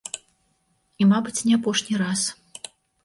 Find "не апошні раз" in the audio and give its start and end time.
1.49-2.21